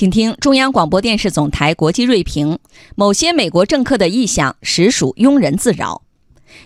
[0.00, 2.58] 请听中央广播电视总台国际锐评：
[2.94, 6.00] 某些美国政客的意向实属庸人自扰。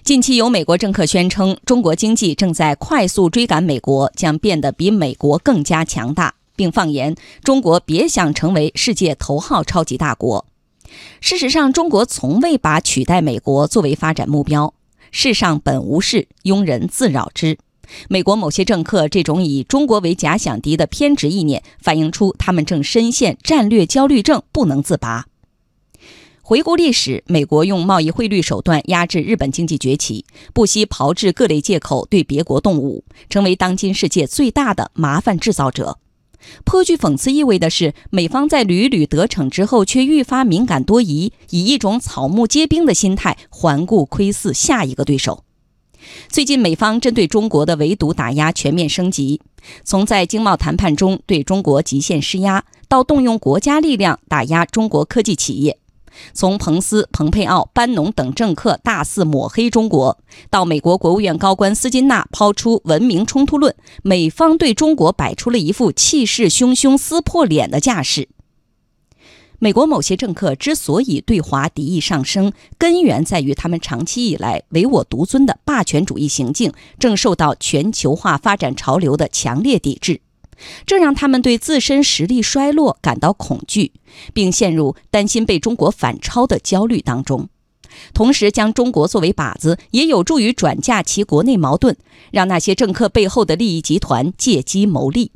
[0.04, 10.46] 近期有美国政客宣称，中国经济正在快速追赶美国，将变得比美国更加强大，并放言中国别想成为世界头号超级大国。
[11.21, 14.73] 事实上，中国从未把取代美国作为发展目标。
[15.11, 17.59] 世上本无事，庸人自扰之。
[18.09, 25.27] 美国某些政客这种以中国为假想敌的偏执意念，反映出他们正深陷战略焦虑症，不能自拔。
[26.42, 35.98] 回顾历史，美国用贸易汇率手段压制日本经济崛起，不惜炮制各类借口对别国动武，成为当今世界最大的麻烦制造者。
[36.62, 45.45] 颇具讽刺意味的是，美方在屡屡得逞之后，却愈发敏感多疑，以一种草木皆兵的心态环顾窥伺下一个对手。
[46.28, 49.40] 最近，美方针对中国的围堵打压全面升级，
[49.84, 55.78] 从在经贸谈判中对中国极限施压，到动用国家力量打压中国科技企业。
[56.32, 60.16] 从彭斯、蓬佩奥、班农等政客大肆抹黑中国，
[60.48, 63.74] 到美国国务院高官斯金纳抛出文明冲突论，
[64.05, 68.28] 美方对中国摆出了一副气势汹汹、撕破脸的架势。
[69.65, 80.20] 美国某些政客之所以对华敌意上升，根源在于他们长期以来唯我独尊的霸权主义行径正受到全球化发展潮流的强烈抵制。
[80.85, 83.92] 这让他们对自身实力衰落感到恐惧，
[84.35, 87.48] 并陷入担心被中国反超的焦虑当中。
[88.12, 91.97] 同时，将中国作为靶子，也有助于转嫁其国内矛盾，
[92.31, 95.33] 让那些政客背后的利益集团借机牟利。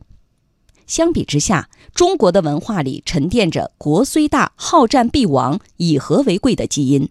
[0.87, 7.08] 相比之下，中国的文化里沉淀着“国虽大，好战必亡，以和为贵”的基因。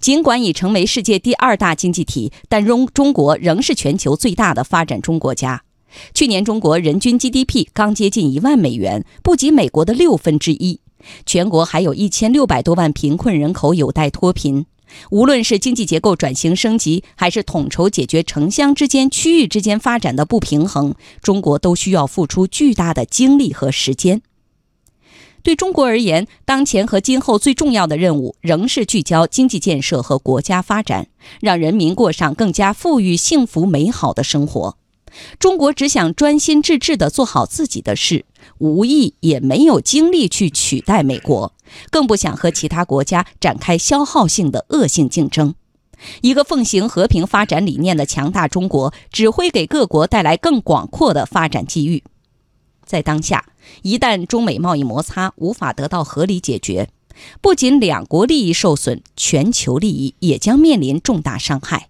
[0.00, 5.62] 尽管已成为世界第二大经济体，但中中国仍是全球最大的发展中国家。
[6.12, 10.80] 去年中国人均 GDP 刚接近一万美元，不及美国的六分之一。
[11.24, 14.66] 全国还有一千六百多万贫困人口有待脱贫。
[15.10, 24.22] 无论是经济结构转型升级，还是统筹解决城乡之间、区域之间发展的不平衡，中国都需要付出巨大的精力和时间。
[25.42, 31.06] 对中国而言，当前和今后最重要的任务仍是聚焦经济建设和国家发展，
[31.40, 34.76] 让人民过上更加富裕、幸福、美好的生活。
[35.38, 38.24] 中国只想专心致志地做好自己的事，
[38.58, 41.54] 无意也没有精力去取代美国，
[41.90, 45.54] 更不想和其他国家展开消耗性的恶性竞争。
[46.20, 52.04] 一个奉行和平发展理念的强大中国，只会给各国带来更广阔的发展机遇。
[52.84, 53.46] 在当下，
[53.82, 56.90] 一旦中美贸易摩擦无法得到合理解决，
[57.40, 61.88] 不仅两国利益受损，全球利益也将面临重大伤害。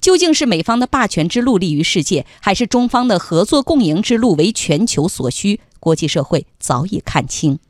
[0.00, 5.60] 究竟是美方的霸权之路利于世界，还是中方的合作共赢之路为全球所需？
[5.80, 7.58] 国际社会早已看清。